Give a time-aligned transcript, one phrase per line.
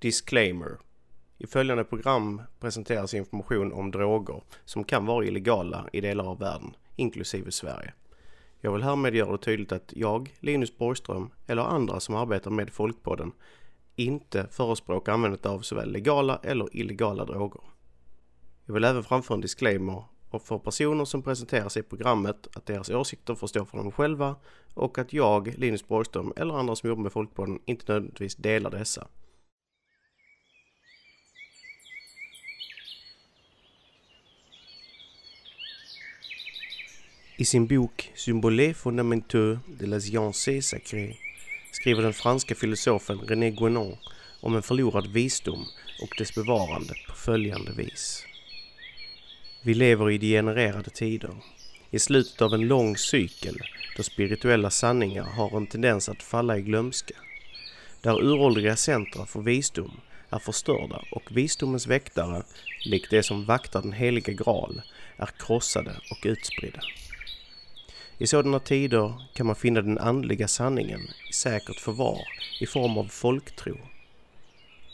[0.00, 0.78] Disclaimer.
[1.38, 6.76] I följande program presenteras information om droger som kan vara illegala i delar av världen,
[6.96, 7.94] inklusive Sverige.
[8.60, 12.70] Jag vill härmed göra det tydligt att jag, Linus Borgström eller andra som arbetar med
[12.70, 13.32] Folkpodden
[13.96, 17.62] inte förespråkar användandet av såväl legala eller illegala droger.
[18.64, 22.66] Jag vill även framföra en disclaimer och för personer som presenterar sig i programmet att
[22.66, 24.36] deras åsikter får stå för dem själva
[24.74, 29.06] och att jag, Linus Borgström eller andra som jobbar med Folkpodden inte nödvändigtvis delar dessa.
[37.40, 41.16] I sin bok Symbolet fondamenteux de la science sacrée
[41.72, 43.96] skriver den franska filosofen René Guénon
[44.40, 45.64] om en förlorad visdom
[46.02, 48.26] och dess bevarande på följande vis.
[49.62, 51.30] Vi lever i degenererade tider,
[51.90, 53.62] i slutet av en lång cykel
[53.96, 57.14] då spirituella sanningar har en tendens att falla i glömska.
[58.00, 62.42] Där uråldriga centra för visdom är förstörda och visdomens väktare,
[62.84, 64.82] likt det som vaktar den heliga graal,
[65.16, 66.80] är krossade och utspridda.
[68.22, 72.28] I sådana tider kan man finna den andliga sanningen i säkert förvar
[72.60, 73.76] i form av folktro.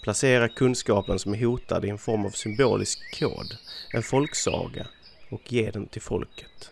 [0.02, 3.56] Placera kunskapen som är hotad i en form av symbolisk kod,
[3.92, 4.86] en folksaga
[5.30, 6.70] och ge den till folket.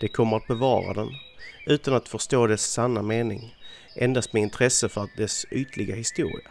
[0.00, 1.14] Det kommer att bevara den
[1.66, 3.54] utan att förstå dess sanna mening,
[3.94, 6.50] endast med intresse för dess ytliga historia.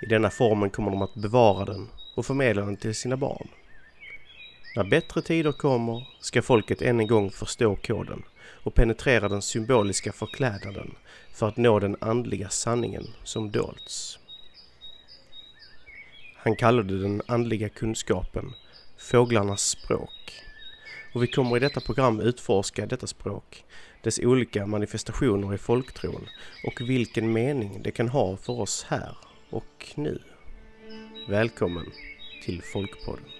[0.00, 3.48] I denna formen kommer de att bevara den och förmedla den till sina barn.
[4.76, 10.12] När bättre tider kommer ska folket än en gång förstå koden och penetrera den symboliska
[10.12, 10.94] förklädnaden
[11.32, 14.18] för att nå den andliga sanningen som dolts.
[16.34, 18.52] Han kallade den andliga kunskapen
[18.98, 20.42] fåglarnas språk.
[21.14, 23.64] Och vi kommer i detta program utforska detta språk,
[24.02, 26.28] dess olika manifestationer i folktron
[26.64, 29.16] och vilken mening det kan ha för oss här
[29.50, 30.22] och nu.
[31.28, 31.86] Välkommen
[32.44, 33.35] till Folkpodden.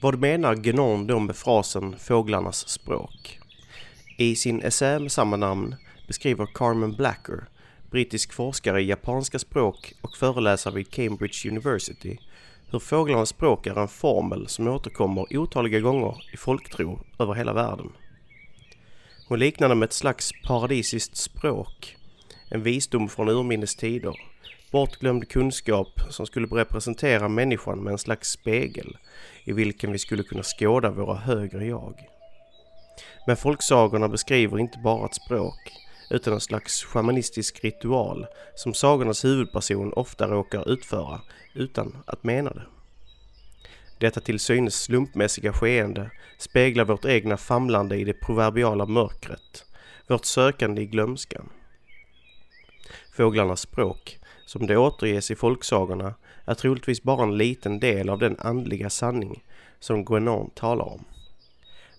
[0.00, 3.38] Vad menar Guénon då med frasen fåglarnas språk?
[4.16, 5.74] I sin essä med samma namn
[6.06, 7.44] beskriver Carmen Blacker,
[7.90, 12.18] brittisk forskare i japanska språk och föreläsare vid Cambridge University,
[12.70, 17.92] hur fåglarnas språk är en formel som återkommer otaliga gånger i folktro över hela världen.
[19.28, 21.96] Hon liknar det med ett slags paradisiskt språk,
[22.50, 24.14] en visdom från urminnes tider,
[24.70, 28.96] bortglömd kunskap som skulle representera människan med en slags spegel
[29.44, 31.94] i vilken vi skulle kunna skåda våra högre jag.
[33.26, 35.72] Men folksagorna beskriver inte bara ett språk
[36.10, 41.20] utan en slags shamanistisk ritual som sagornas huvudperson ofta råkar utföra
[41.54, 42.66] utan att mena det.
[43.98, 49.64] Detta till synes slumpmässiga skeende speglar vårt egna famlande i det proverbiala mörkret,
[50.08, 51.48] vårt sökande i glömskan.
[53.16, 56.14] Fåglarnas språk, som det återges i folksagorna,
[56.44, 59.44] är troligtvis bara en liten del av den andliga sanning
[59.80, 61.04] som Guénon talar om.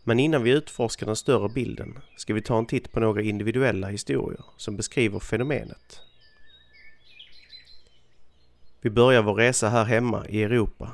[0.04, 3.88] Men innan vi utforskar den större bilden ska vi ta en titt på några individuella
[3.88, 6.02] historier som beskriver fenomenet.
[8.82, 10.92] Vi börjar vår resa här hemma i Europa.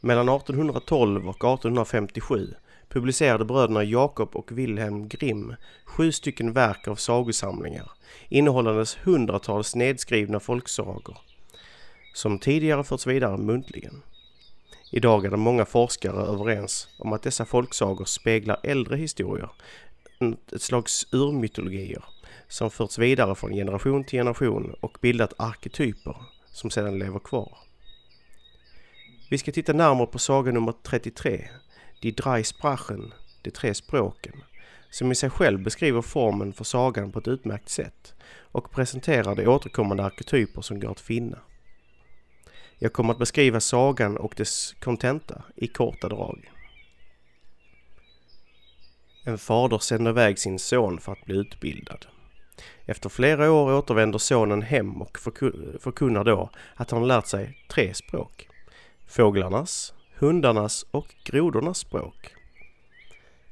[0.00, 2.54] Mellan 1812 och 1857
[2.94, 5.54] publicerade bröderna Jakob och Wilhelm Grimm
[5.84, 7.90] sju stycken verk av sagosamlingar
[8.28, 11.18] innehållandes hundratals nedskrivna folksagor
[12.14, 14.02] som tidigare förts vidare muntligen.
[14.92, 19.50] Idag är det många forskare överens om att dessa folksagor speglar äldre historier,
[20.52, 22.04] ett slags urmytologier
[22.48, 26.16] som förts vidare från generation till generation och bildat arketyper
[26.46, 27.58] som sedan lever kvar.
[29.30, 31.48] Vi ska titta närmare på saga nummer 33,
[32.02, 33.12] Die drei Sprachen,
[33.42, 34.44] de tre språken,
[34.90, 39.46] som i sig själv beskriver formen för sagan på ett utmärkt sätt och presenterar de
[39.46, 41.38] återkommande arketyper som går att finna.
[42.78, 46.50] Jag kommer att beskriva sagan och dess kontenta i korta drag.
[49.24, 52.06] En fader sänder iväg sin son för att bli utbildad.
[52.86, 55.18] Efter flera år återvänder sonen hem och
[55.80, 58.48] förkunnar då att han lärt sig tre språk.
[59.06, 62.34] Fåglarnas, hundarnas och grodornas språk.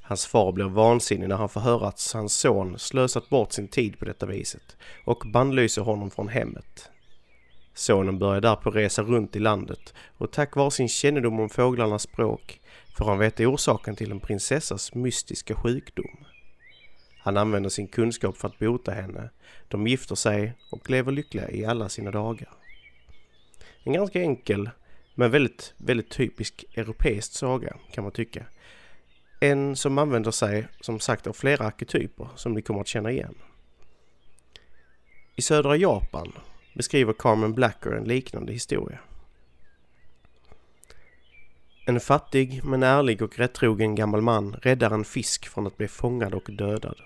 [0.02, 3.98] Hans far blir vansinnig när han får höra att hans son slösat bort sin tid
[3.98, 6.90] på detta viset och bannlyser honom från hemmet.
[7.74, 12.60] Sonen börjar därpå resa runt i landet och tack vare sin kännedom om fåglarnas språk
[12.96, 16.24] får han veta orsaken till en prinsessas mystiska sjukdom.
[17.18, 19.30] Han använder sin kunskap för att bota henne.
[19.68, 22.48] De gifter sig och lever lyckliga i alla sina dagar.
[23.84, 24.70] En ganska enkel
[25.14, 28.46] men väldigt, väldigt typisk europeisk saga kan man tycka.
[29.40, 33.34] En som använder sig som sagt av flera arketyper som ni kommer att känna igen.
[35.36, 36.32] I södra Japan
[36.74, 38.98] beskriver Carmen Blacker en liknande historia.
[41.86, 46.34] En fattig men ärlig och rättrogen gammal man räddar en fisk från att bli fångad
[46.34, 47.00] och dödad.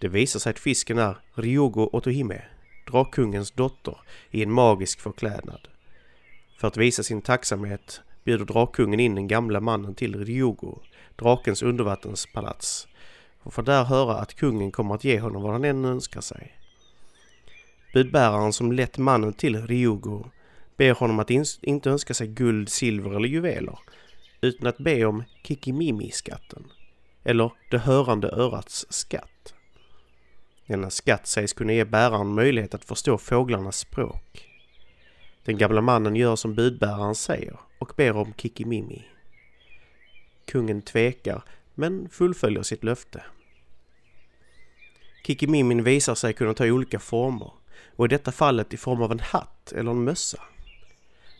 [0.00, 2.42] Det visar sig att fisken är Ryogo Otohime,
[2.90, 3.96] drakkungens dotter,
[4.30, 5.68] i en magisk förklädnad.
[6.62, 10.78] För att visa sin tacksamhet bjuder drakkungen in den gamla mannen till Ryogo,
[11.16, 12.88] drakens undervattenspalats,
[13.42, 16.52] och får där höra att kungen kommer att ge honom vad han än önskar sig.
[17.94, 20.24] Budbäraren som lett mannen till Ryogo
[20.76, 21.30] ber honom att
[21.62, 23.78] inte önska sig guld, silver eller juveler,
[24.40, 26.64] utan att be om Kikimimi-skatten,
[27.24, 29.54] eller det hörande örats skatt.
[30.66, 34.51] Denna skatt sägs kunna ge bäraren möjlighet att förstå fåglarnas språk.
[35.44, 39.04] Den gamla mannen gör som budbäraren säger och ber om Kikimimi.
[40.44, 41.42] Kungen tvekar
[41.74, 43.22] men fullföljer sitt löfte.
[45.26, 47.52] Kikimimin visar sig kunna ta olika former
[47.96, 50.42] och i detta fallet i form av en hatt eller en mössa.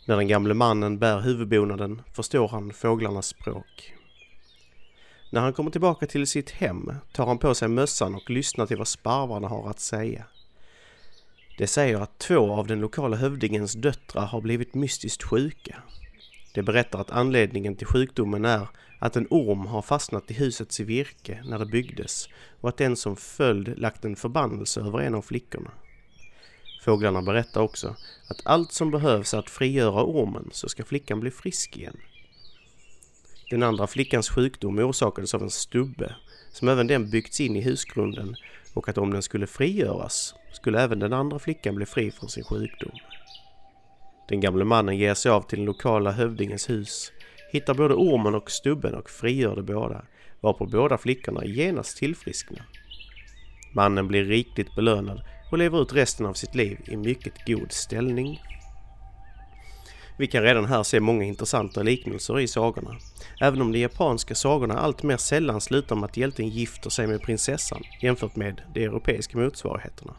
[0.07, 3.93] När den gamle mannen bär huvudbonaden förstår han fåglarnas språk.
[5.31, 8.77] När han kommer tillbaka till sitt hem tar han på sig mössan och lyssnar till
[8.77, 10.25] vad sparvarna har att säga.
[11.57, 15.83] Det säger att två av den lokala hövdingens döttrar har blivit mystiskt sjuka.
[16.53, 18.67] Det berättar att anledningen till sjukdomen är
[18.99, 22.29] att en orm har fastnat i husets virke när det byggdes
[22.61, 25.71] och att den som följd lagt en förbannelse över en av flickorna.
[26.83, 27.95] Fåglarna berättar också
[28.27, 31.97] att allt som behövs är att frigöra ormen så ska flickan bli frisk igen.
[33.49, 36.15] Den andra flickans sjukdom orsakades av en stubbe
[36.51, 38.35] som även den byggts in i husgrunden
[38.73, 42.43] och att om den skulle frigöras skulle även den andra flickan bli fri från sin
[42.43, 42.91] sjukdom.
[44.29, 47.11] Den gamle mannen ger sig av till den lokala hövdingens hus,
[47.51, 50.05] hittar både ormen och stubben och frigör de båda,
[50.41, 52.65] varpå båda flickorna genast tillfrisknar.
[53.75, 58.41] Mannen blir rikligt belönad och lever ut resten av sitt liv i mycket god ställning.
[60.17, 62.95] Vi kan redan här se många intressanta liknelser i sagorna,
[63.41, 67.21] även om de japanska sagorna allt mer sällan slutar med att hjälten gifter sig med
[67.21, 70.13] prinsessan jämfört med de europeiska motsvarigheterna.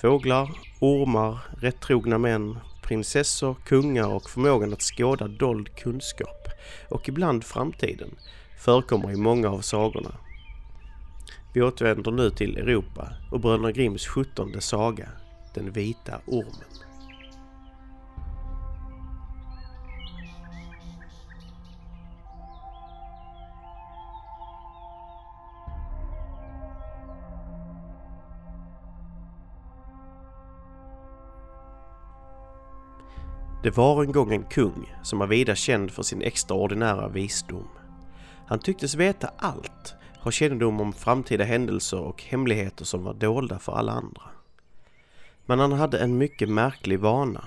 [0.00, 6.48] Fåglar, ormar, rättrogna män, prinsessor, kungar och förmågan att skåda dold kunskap
[6.88, 8.10] och ibland framtiden
[8.58, 10.14] förekommer i många av sagorna
[11.52, 15.08] vi återvänder nu till Europa och Bröderna Grimms sjuttonde saga,
[15.54, 16.69] Den vita ormen.
[33.62, 37.68] Det var en gång en kung som var vida känd för sin extraordinära visdom.
[38.46, 43.72] Han tycktes veta allt ha kännedom om framtida händelser och hemligheter som var dolda för
[43.72, 44.22] alla andra.
[45.46, 47.44] Men han hade en mycket märklig vana.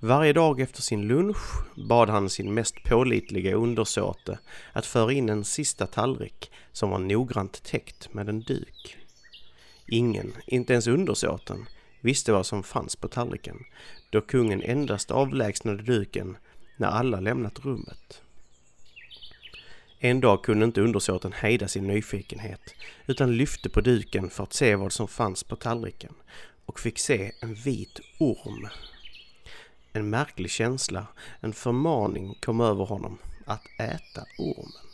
[0.00, 4.38] Varje dag efter sin lunch bad han sin mest pålitliga undersåte
[4.72, 8.96] att föra in en sista tallrik som var noggrant täckt med en duk.
[9.86, 11.66] Ingen, inte ens undersåten,
[12.06, 13.64] visste vad som fanns på tallriken
[14.10, 16.36] då kungen endast avlägsnade duken
[16.76, 18.22] när alla lämnat rummet.
[19.98, 22.74] En dag kunde inte undersåten hejda sin nyfikenhet
[23.06, 26.14] utan lyfte på duken för att se vad som fanns på tallriken
[26.66, 28.68] och fick se en vit orm.
[29.92, 31.06] En märklig känsla,
[31.40, 34.86] en förmaning kom över honom att äta ormen.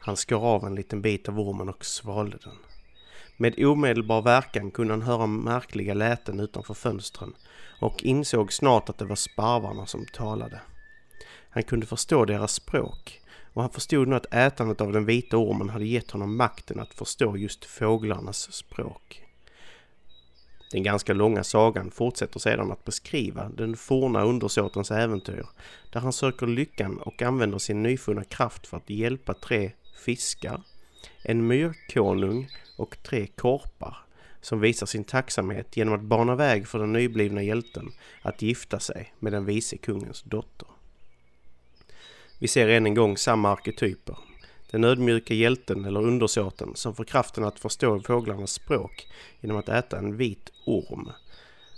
[0.00, 2.67] Han skar av en liten bit av ormen och svalde den.
[3.40, 7.34] Med omedelbar verkan kunde han höra märkliga läten utanför fönstren
[7.80, 10.60] och insåg snart att det var sparvarna som talade.
[11.50, 13.20] Han kunde förstå deras språk
[13.52, 16.94] och han förstod nu att ätandet av den vita ormen hade gett honom makten att
[16.94, 19.22] förstå just fåglarnas språk.
[20.70, 25.46] Den ganska långa sagan fortsätter sedan att beskriva den forna undersåtens äventyr
[25.92, 29.72] där han söker lyckan och använder sin nyfunna kraft för att hjälpa tre
[30.04, 30.62] fiskar,
[31.22, 33.96] en myrkonung och tre korpar
[34.40, 39.12] som visar sin tacksamhet genom att bana väg för den nyblivna hjälten att gifta sig
[39.18, 40.68] med den vise kungens dotter.
[42.38, 44.16] Vi ser än en gång samma arketyper.
[44.70, 49.08] Den ödmjuka hjälten eller undersåten som får kraften att förstå fåglarnas språk
[49.40, 51.10] genom att äta en vit orm.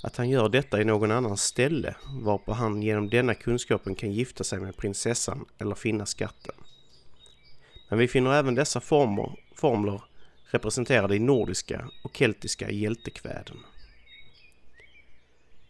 [0.03, 4.45] Att han gör detta i någon annans ställe varpå han genom denna kunskapen kan gifta
[4.45, 6.55] sig med prinsessan eller finna skatten.
[7.91, 10.03] Men vi finner även dessa former, formler
[10.45, 13.57] representerade i nordiska och keltiska hjältekväden.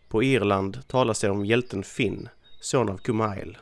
[0.09, 2.29] På Irland talas det om hjälten Finn,
[2.61, 3.59] son av Kumail.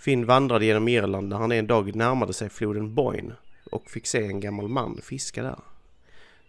[0.00, 3.34] Finn vandrade genom Irland när han en dag närmade sig floden Boyne
[3.70, 5.60] och fick se en gammal man fiska där.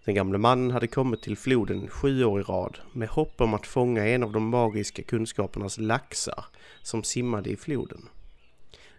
[0.06, 3.68] Den gamle mannen hade kommit till floden sju år i rad med hopp om att
[3.68, 6.46] fånga en av de magiska kunskapernas laxar
[6.82, 8.10] som simmade i floden.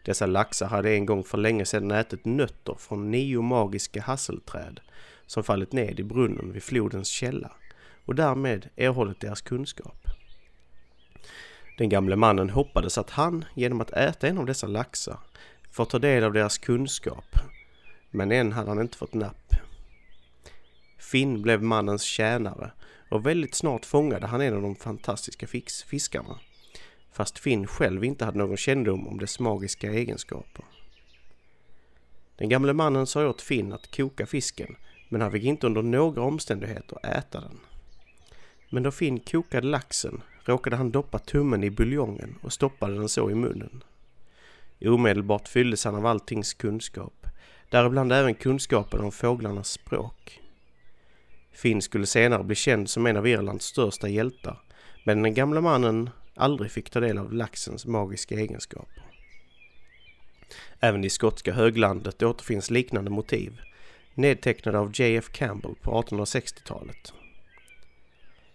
[0.07, 4.81] Dessa laxar hade en gång för länge sedan ätit nötter från nio magiska hasselträd
[5.27, 7.53] som fallit ned i brunnen vid flodens källa
[8.05, 10.07] och därmed erhållit deras kunskap.
[11.79, 15.19] Den gamle mannen hoppades att han genom att äta en av dessa laxar
[15.71, 17.37] får ta del av deras kunskap,
[18.11, 19.55] men än hade han inte fått napp.
[20.99, 22.73] Finn blev mannens tjänare
[23.11, 25.47] och väldigt snart fångade han en av de fantastiska
[25.87, 26.39] fiskarna
[27.17, 30.65] fast Finn själv inte hade någon kännedom om dess magiska egenskaper.
[32.37, 34.77] Den gamle mannen sa åt Finn att koka fisken,
[35.09, 37.59] men han fick inte under några omständigheter äta den.
[38.71, 43.31] Men då Finn kokade laxen råkade han doppa tummen i buljongen och stoppade den så
[43.31, 43.85] i munnen.
[44.81, 47.27] Omedelbart fylldes han av alltings kunskap,
[47.71, 50.41] däribland även kunskapen om fåglarnas språk.
[51.53, 54.61] Finn skulle senare bli känd som en av Irlands största hjältar,
[55.05, 59.02] men den gamla mannen aldrig fick ta del av laxens magiska egenskaper.
[60.81, 63.61] Även i skotska höglandet återfinns liknande motiv,
[64.14, 65.28] nedtecknade av J.F.
[65.33, 67.12] Campbell på 1860-talet.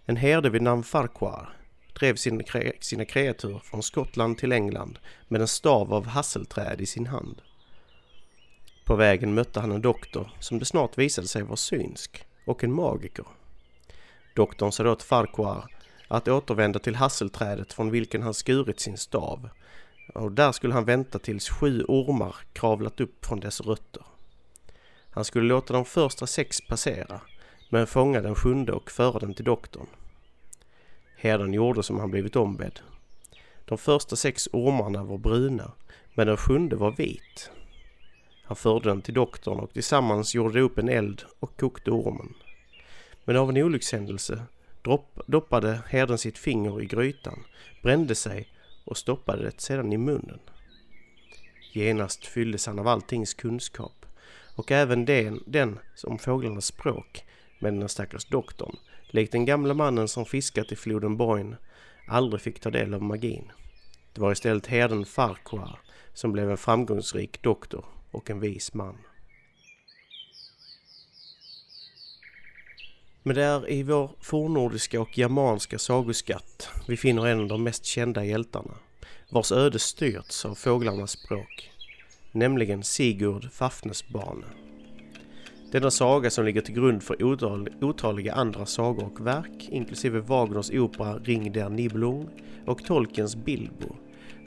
[0.05, 1.57] En herde vid namn Farquhar
[1.99, 6.85] drev sina, kre sina kreatur från Skottland till England med en stav av hasselträd i
[6.85, 7.41] sin hand.
[8.85, 12.73] På vägen mötte han en doktor som det snart visade sig vara synsk och en
[12.73, 13.25] magiker.
[14.35, 15.80] Doktorn sa då till Farquhar
[16.11, 19.49] att återvända till hasselträdet från vilken han skurit sin stav.
[20.13, 24.03] Och där skulle han vänta tills sju ormar kravlat upp från dess rötter.
[25.09, 27.21] Han skulle låta de första sex passera,
[27.69, 29.87] men fånga den sjunde och föra den till doktorn.
[31.15, 32.79] Herden gjorde som han blivit ombedd.
[33.65, 35.71] De första sex ormarna var bruna,
[36.13, 37.51] men den sjunde var vit.
[38.43, 42.33] Han förde den till doktorn och tillsammans gjorde de upp en eld och kokte ormen.
[43.25, 44.41] Men av en olyckshändelse
[44.83, 47.43] Dropp, doppade herden sitt finger i grytan,
[47.83, 48.47] brände sig
[48.85, 50.39] och stoppade det sedan i munnen.
[51.73, 54.05] Genast fylldes han av alltings kunskap
[54.55, 57.25] och även den, den om fåglarnas språk,
[57.59, 58.75] men den stackars doktorn,
[59.09, 61.57] likt den gamla mannen som fiskat i floden Boyne,
[62.07, 63.51] aldrig fick ta del av magin.
[64.13, 65.79] Det var istället herden Farquhar
[66.13, 68.97] som blev en framgångsrik doktor och en vis man.
[73.23, 77.85] Men det är i vår fornnordiska och germanska sagoskatt vi finner en av de mest
[77.85, 78.73] kända hjältarna,
[79.29, 81.71] vars öde styrts av fåglarnas språk,
[82.31, 84.45] nämligen Sigurd Fafnesbane.
[85.71, 87.23] Denna saga som ligger till grund för
[87.81, 92.29] otaliga andra sagor och verk, inklusive Wagners opera Ring der Nibelung
[92.65, 93.95] och Tolkiens Bilbo,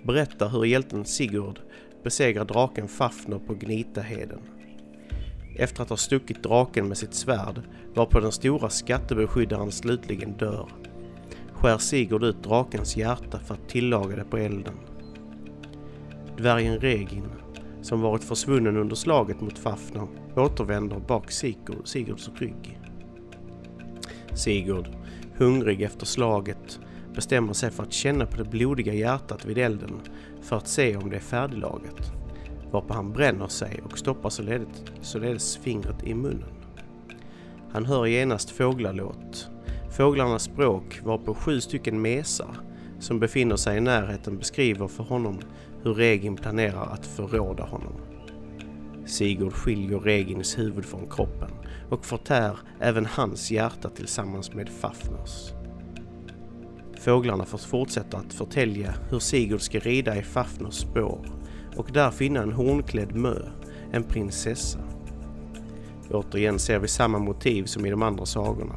[0.03, 1.61] berättar hur hjälten Sigurd
[2.03, 4.41] besegrar draken Fafner på Gnitaheden
[5.57, 7.63] efter att ha stuckit draken med sitt svärd
[7.95, 10.69] varpå den stora skattebeskyddaren slutligen dör.
[11.53, 14.75] skär Sigurd ut drakens hjärta för att tillaga det på elden.
[16.37, 17.29] Dvärgen Regin,
[17.83, 22.81] som varit försvunnen under slaget mot Fafner, återvänder bak Sigurd, Sigurds rygg.
[24.33, 24.89] Sigurd,
[25.37, 26.81] hungrig efter slaget,
[27.15, 30.01] bestämmer sig för att känna på det blodiga hjärtat vid elden
[30.43, 32.24] för att se om det är färdiglagat.
[32.75, 36.55] Varpå han bränner sig och stoppar således, således fingret i munnen.
[37.73, 39.49] Han hör genast fåglalåt.
[39.97, 42.57] Fåglarnas språk varpå sju stycken mesar
[42.99, 45.39] som befinner sig i närheten beskriver för honom
[45.83, 47.93] hur Regin planerar att förråda honom.
[49.07, 51.51] Sigurd skiljer Regins huvud från kroppen
[51.91, 55.53] och förtär även hans hjärta tillsammans med Fafners.
[57.01, 61.44] Fåglarna får fortsätta att förtälja hur Sigurd ska rida i Fafners spår
[61.77, 63.37] och där finna en hornklädd mö,
[63.93, 64.79] en prinsessa.
[66.11, 68.75] Återigen ser vi samma motiv som i de andra sagorna,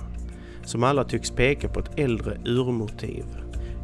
[0.65, 3.25] som alla tycks peka på ett äldre urmotiv,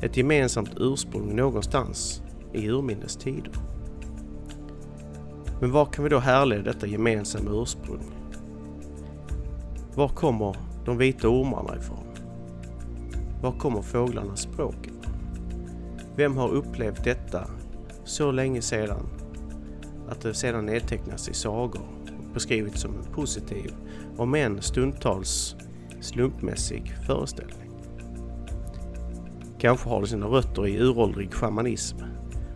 [0.01, 2.21] ett gemensamt ursprung någonstans
[2.53, 3.53] i urminnes tider.
[5.61, 8.03] Men var kan vi då härleda detta gemensamma ursprung?
[9.95, 10.55] Var kommer
[10.85, 12.07] de vita ormarna ifrån?
[13.41, 15.13] Var kommer fåglarnas språk ifrån?
[16.15, 17.47] Vem har upplevt detta
[18.05, 19.09] så länge sedan
[20.09, 23.73] att det sedan nedtecknas i sagor och beskrivits som en positiv,
[24.17, 25.55] om än stundtals
[26.01, 27.71] slumpmässig föreställning?
[29.59, 31.97] Kanske har det sina rötter i uråldrig shamanism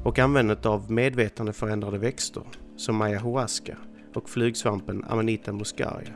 [0.04, 2.44] och användandet av medvetandeförändrade växter
[2.78, 3.78] som ayahuasca
[4.14, 6.14] och flygsvampen Amanita muscaria.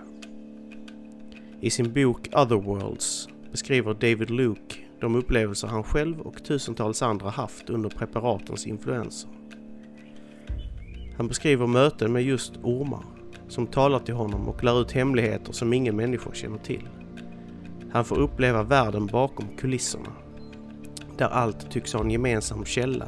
[1.61, 7.69] I sin bok Otherworlds beskriver David Luke de upplevelser han själv och tusentals andra haft
[7.69, 9.29] under preparatens influenser.
[11.17, 13.03] Han beskriver möten med just ormar
[13.47, 16.89] som talar till honom och lär ut hemligheter som ingen människa känner till.
[17.91, 20.11] Han får uppleva världen bakom kulisserna,
[21.17, 23.07] där allt tycks ha en gemensam källa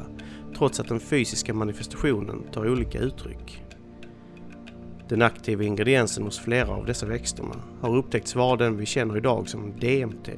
[0.58, 3.62] trots att den fysiska manifestationen tar olika uttryck.
[5.08, 9.48] Den aktiva ingrediensen hos flera av dessa växterna har upptäckts vara den vi känner idag
[9.48, 10.28] som DMT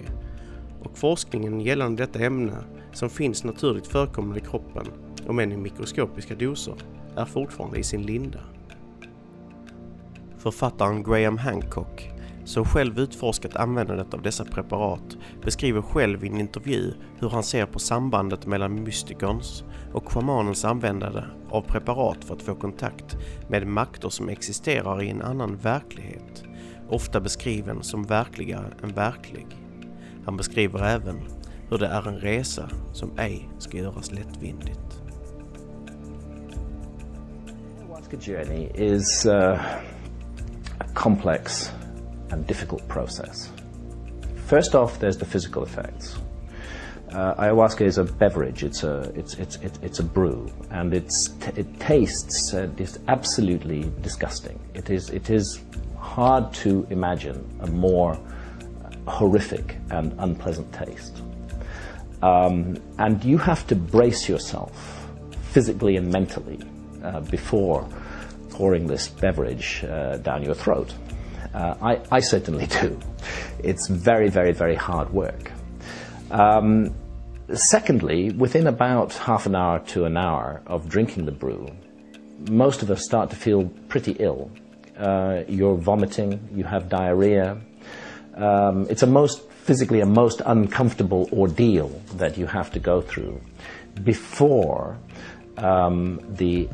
[0.86, 2.56] och forskningen gällande detta ämne
[2.92, 4.86] som finns naturligt förekommande i kroppen,
[5.26, 6.74] om än i mikroskopiska doser,
[7.16, 8.38] är fortfarande i sin linda.
[10.38, 12.10] Författaren Graham Hancock,
[12.44, 17.66] som själv utforskat användandet av dessa preparat, beskriver själv i en intervju hur han ser
[17.66, 23.16] på sambandet mellan mystikerns och schamanens användande av preparat för att få kontakt
[23.48, 26.44] med makter som existerar i en annan verklighet,
[26.88, 29.65] ofta beskriven som verkligare än verklig.
[30.26, 31.20] Han beskriver även
[31.70, 35.02] hur det är en resa som ej ska göras lättvindigt.
[37.78, 39.60] Ayahuasca journey is uh,
[40.78, 41.72] a complex
[42.30, 43.52] and difficult process.
[44.46, 46.16] First off, there's the physical effects.
[47.12, 48.64] Uh, ayahuasca is a beverage.
[48.64, 53.92] It's a it's it's it's, it's a brew, and it's it tastes uh, is absolutely
[54.02, 54.58] disgusting.
[54.74, 55.60] It is it is
[55.96, 58.18] hard to imagine a more
[59.06, 61.22] horrific and unpleasant taste.
[62.22, 65.06] Um, and you have to brace yourself
[65.50, 66.60] physically and mentally
[67.02, 67.88] uh, before
[68.50, 70.94] pouring this beverage uh, down your throat.
[71.54, 72.98] Uh, I, I, certainly do.
[73.62, 75.52] It's very, very, very hard work.
[76.30, 76.94] Um,
[77.52, 81.70] secondly, within about half an hour to an hour of drinking the brew,
[82.50, 84.50] most of us start to feel pretty ill.
[84.98, 87.58] Uh, you're vomiting, you have diarrhea,
[88.36, 93.40] um, it's a most physically a most uncomfortable ordeal that you have to go through
[94.04, 94.96] before
[95.56, 96.68] um, the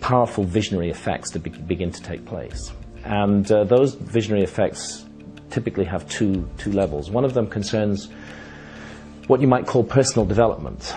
[0.00, 2.72] powerful visionary effects to be, begin to take place.
[3.04, 5.04] And uh, those visionary effects
[5.50, 7.10] typically have two, two levels.
[7.10, 8.08] One of them concerns
[9.26, 10.94] what you might call personal development.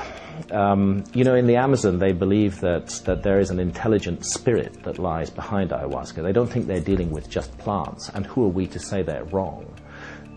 [0.51, 4.84] Um, you know, in the Amazon, they believe that, that there is an intelligent spirit
[4.84, 6.23] that lies behind ayahuasca.
[6.23, 9.25] They don't think they're dealing with just plants, and who are we to say they're
[9.25, 9.65] wrong?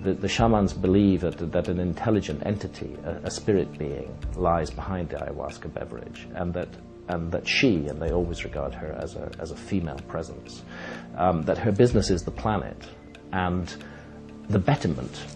[0.02, 5.08] The, the shamans believe that, that an intelligent entity, a, a spirit being, lies behind
[5.08, 6.68] the ayahuasca beverage, and that
[7.08, 10.62] and that she, and they always regard her as a, as a female presence,
[11.16, 12.88] um, that her business is the planet
[13.32, 13.76] and
[14.48, 15.26] the betterment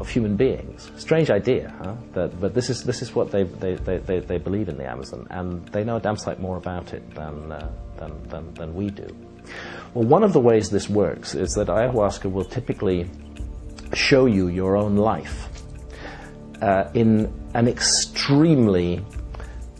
[0.00, 0.90] of human beings.
[0.96, 1.94] Strange idea, huh?
[2.12, 5.26] That, but this is, this is what they, they, they, they, believe in the Amazon,
[5.30, 8.90] and they know a damn sight more about it than, uh, than, than, than we
[8.90, 9.06] do.
[9.94, 13.08] Well, one of the ways this works is that ayahuasca will typically
[13.92, 15.48] show you your own life
[16.60, 19.04] uh, in an extremely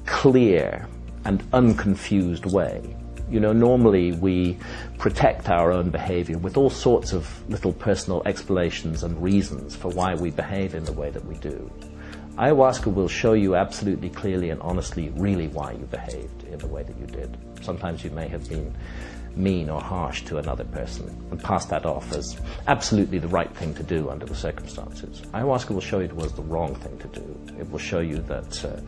[0.07, 0.87] clear
[1.25, 2.97] and unconfused way.
[3.31, 4.59] You know, normally we
[4.99, 10.15] protect our own behavior with all sorts of little personal explanations and reasons for why
[10.15, 11.71] we behave in the way that we do.
[12.37, 16.83] Ayahuasca will show you absolutely clearly and honestly really why you behaved in the way
[16.83, 17.37] that you did.
[17.63, 18.75] Sometimes you may have been
[19.37, 23.75] mean or harsh to another person and pass that off as absolutely the right thing
[23.75, 25.23] to do under the circumstances.
[25.33, 27.41] Ayahuasca will show you it was the wrong thing to do.
[27.59, 28.81] It will show you that uh,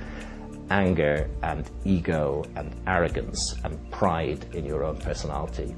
[0.71, 5.75] anger and ego and arrogance and pride in your own personality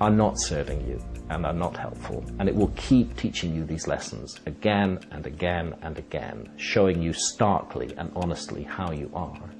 [0.00, 2.24] are not serving you and are not helpful.
[2.38, 7.12] And it will keep teaching you these lessons again and again and again, showing you
[7.12, 9.50] starkly and honestly how you are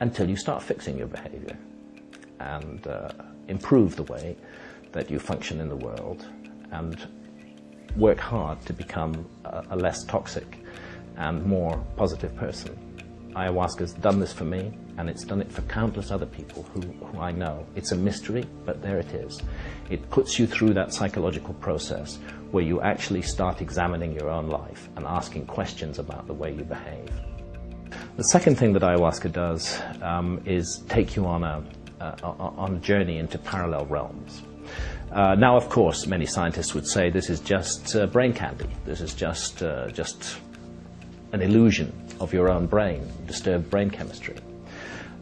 [0.00, 1.56] until you start fixing your behavior
[2.40, 3.10] and uh,
[3.48, 4.36] improve the way
[4.92, 6.26] that you function in the world
[6.72, 7.08] and
[7.96, 10.58] work hard to become a, a less toxic
[11.16, 12.76] and more positive person.
[13.34, 17.18] Ayahuasca's done this for me, and it's done it for countless other people who, who
[17.18, 17.66] I know.
[17.74, 19.42] It's a mystery, but there it is.
[19.90, 22.18] It puts you through that psychological process
[22.52, 26.62] where you actually start examining your own life and asking questions about the way you
[26.62, 27.10] behave.
[28.16, 31.64] The second thing that ayahuasca does um, is take you on a,
[32.00, 34.42] uh, on a journey into parallel realms.
[35.10, 38.68] Uh, now, of course, many scientists would say this is just uh, brain candy.
[38.84, 40.36] This is just uh, just
[41.32, 44.36] an illusion of your own brain, disturbed brain chemistry.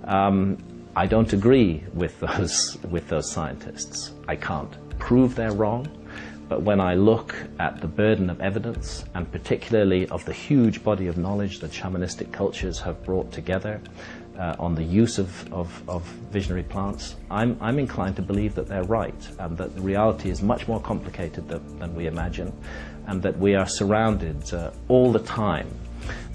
[0.04, 0.58] Um,
[0.94, 4.12] I don't agree with those with those scientists.
[4.28, 5.86] I can't prove they're wrong,
[6.48, 11.06] but when I look at the burden of evidence, and particularly of the huge body
[11.06, 13.80] of knowledge that shamanistic cultures have brought together
[14.38, 18.68] uh, on the use of, of, of visionary plants, I'm, I'm inclined to believe that
[18.68, 22.52] they're right, and that the reality is much more complicated than, than we imagine,
[23.06, 25.70] and that we are surrounded uh, all the time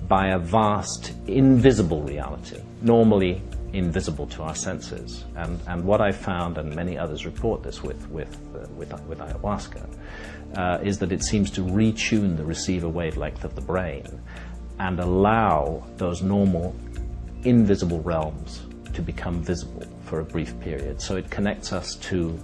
[0.08, 3.42] by a vast, invisible reality, normally
[3.74, 5.26] invisible to our senses.
[5.36, 9.20] And, and what I found, and many others report this with, with, uh, with, with,
[9.20, 9.88] ayahuasca,
[10.56, 14.22] uh, is that it seems to retune the receiver wavelength of the brain
[14.80, 16.76] and allow those normal,
[17.44, 18.62] invisible realms
[18.94, 21.02] to become visible for a brief period.
[21.02, 22.40] So it connects us to,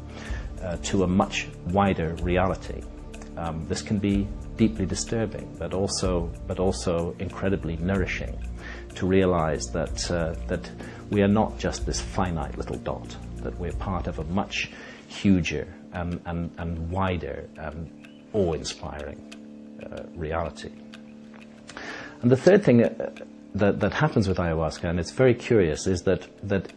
[0.61, 2.81] uh, to a much wider reality.
[3.37, 8.37] Um, this can be deeply disturbing, but also, but also incredibly nourishing
[8.95, 10.69] to realize that, uh, that
[11.09, 14.71] we are not just this finite little dot, that we're part of a much
[15.07, 17.89] huger and, and, and wider and
[18.33, 19.19] awe-inspiring
[19.83, 20.71] uh, reality.
[22.21, 23.09] And the third thing that, uh,
[23.55, 26.71] that, that happens with ayahuasca, and it's very curious, is that, that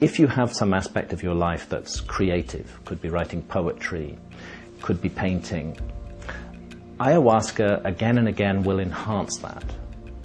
[0.00, 4.18] if you have some aspect of your life that's creative, could be writing poetry,
[4.80, 5.76] could be painting,
[7.00, 9.64] ayahuasca again and again will enhance that.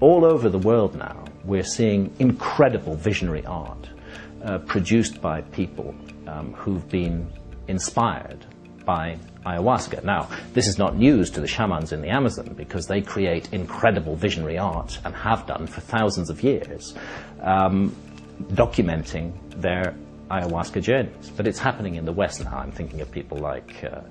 [0.02, 3.90] All over the world now, we're seeing incredible visionary art
[4.44, 5.96] uh, produced by people
[6.28, 7.32] um, who've been
[7.70, 8.46] inspired
[8.84, 10.04] by ayahuasca.
[10.04, 14.18] Now, this is not news to the shamans in the Amazon because they create incredible
[14.18, 16.94] visionary art and have done for thousands of years,
[17.42, 17.96] um,
[18.50, 19.96] documenting their
[20.30, 21.30] ayahuasca journeys.
[21.30, 22.58] But it's happening in the West now.
[22.58, 24.02] I'm thinking of people like uh,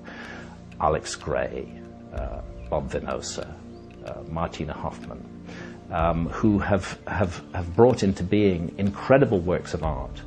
[0.81, 1.69] Alex Gray,
[2.13, 3.53] uh, Bob Venosa,
[4.05, 5.23] uh, Martina Hoffman,
[5.91, 10.21] um, who have, have, have brought into being incredible works of art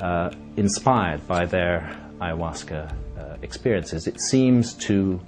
[0.00, 4.06] uh, inspired by their ayahuasca uh, experiences.
[4.06, 5.20] It seems to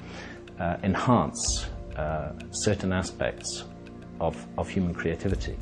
[0.59, 3.64] uh, enhance uh, certain aspects
[4.20, 5.57] of, of human creativity.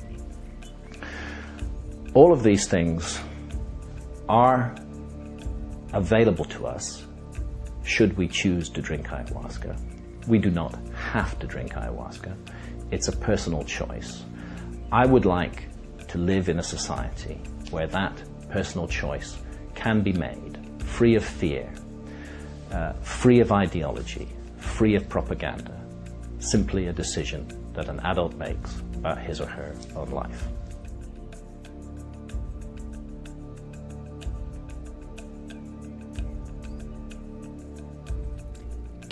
[2.14, 3.20] All of these things
[4.28, 4.74] are
[5.92, 7.04] available to us
[7.84, 9.97] should we choose to drink ayahuasca.
[10.28, 12.36] We do not have to drink ayahuasca.
[12.90, 14.24] It's a personal choice.
[14.92, 15.64] I would like
[16.08, 19.38] to live in a society where that personal choice
[19.74, 21.72] can be made free of fear,
[22.72, 25.78] uh, free of ideology, free of propaganda,
[26.40, 30.48] simply a decision that an adult makes about his or her own life.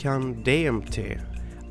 [0.07, 0.99] Kan DMT,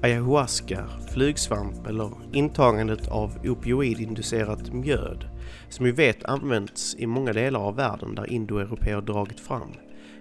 [0.03, 5.25] ayahuasca, flygsvamp eller intagandet av opioidinducerat mjöd,
[5.69, 9.71] som vi vet används i många delar av världen där indoeuropeer dragit fram,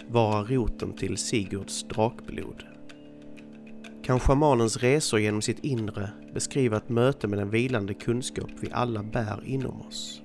[0.08, 2.64] vara roten till Sigurds drakblod?
[4.04, 9.02] Kan shamanens resor genom sitt inre beskriva ett möte med den vilande kunskap vi alla
[9.02, 10.22] bär inom oss?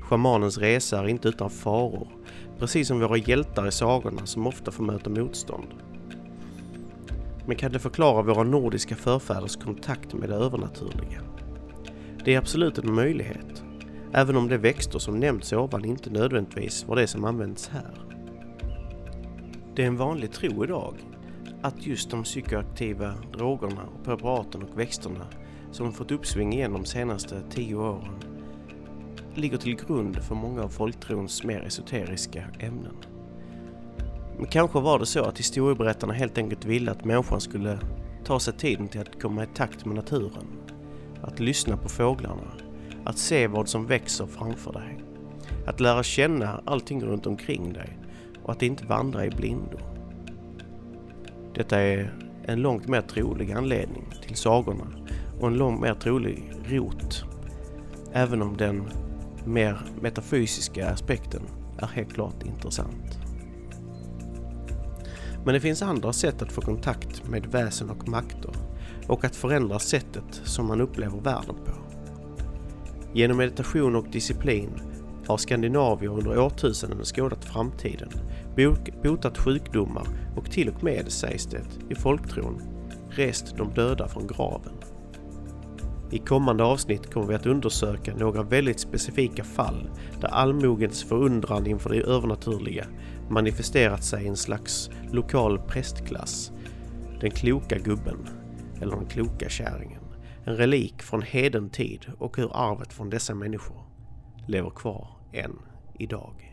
[0.00, 2.08] Shamanens resa är inte utan faror,
[2.58, 5.87] precis som våra hjältar i sagorna som ofta får möta motstånd.
[7.48, 11.20] Men kan det förklara våra nordiska förfäders kontakt med det övernaturliga?
[12.24, 13.62] Det är absolut en möjlighet,
[14.12, 17.94] även om de växter som nämnts ovan inte nödvändigtvis var det som används här.
[19.74, 20.94] Det är en vanlig tro idag
[21.62, 25.26] att just de psykoaktiva drogerna och preparaten och växterna
[25.72, 28.18] som fått uppsving igen de senaste tio åren
[29.34, 32.96] ligger till grund för många av folktrons mer esoteriska ämnen.
[34.38, 37.78] Men kanske var det så att historieberättarna helt enkelt ville att människan skulle
[38.24, 40.46] ta sig tiden till att komma i takt med naturen.
[41.22, 42.52] Att lyssna på fåglarna.
[43.04, 44.98] Att se vad som växer framför dig.
[45.66, 47.98] Att lära känna allting runt omkring dig
[48.42, 49.78] och att inte vandra i blindo.
[51.54, 54.86] Detta är en långt mer trolig anledning till sagorna
[55.40, 57.24] och en långt mer trolig rot.
[58.12, 58.90] Även om den
[59.44, 61.42] mer metafysiska aspekten
[61.78, 63.17] är helt klart intressant.
[65.48, 68.50] Men det finns andra sätt att få kontakt med väsen och makter
[69.06, 71.72] och att förändra sättet som man upplever världen på.
[73.14, 74.70] Genom meditation och disciplin
[75.26, 78.08] har skandinavier under årtusenden skådat framtiden,
[79.02, 80.06] botat sjukdomar
[80.36, 82.62] och till och med, sägs det, i folktron,
[83.10, 84.74] rest de döda från graven.
[86.10, 91.90] I kommande avsnitt kommer vi att undersöka några väldigt specifika fall där allmogens förundran inför
[91.90, 92.86] det övernaturliga
[93.30, 96.52] manifesterat sig i en slags lokal prästklass.
[97.20, 98.28] Den kloka gubben,
[98.82, 100.02] eller den kloka kärringen.
[100.44, 103.82] En relik från heden tid och hur arvet från dessa människor
[104.46, 105.58] lever kvar än
[105.98, 106.47] idag.